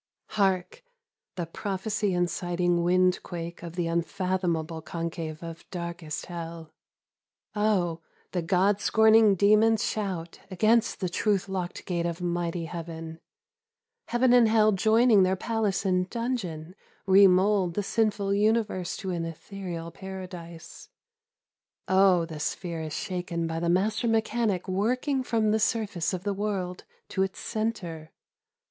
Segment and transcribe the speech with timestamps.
[0.29, 0.83] Hark!
[1.35, 6.71] The prophecy inciting windquake of the unfathom able concave of darkest Hell!.
[7.55, 8.01] O,
[8.31, 13.19] the God scorning demon's shout against the truth locked gate of mighty Heaven!
[14.07, 16.73] Heaven and Hell joining their palace and dungeon,
[17.05, 20.89] remould the sinful universe to an ethereal paradise—
[21.87, 26.33] O, the sphere is shaken by the Master Mechanic working from the surface of the
[26.33, 28.09] world to its center!